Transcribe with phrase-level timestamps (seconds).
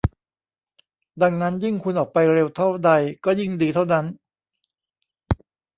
[1.21, 2.91] ดังนั้นยิ่งคุณออกไปเร็วเท่าใด
[3.25, 4.05] ก็ยิ่งดีเท่านั้น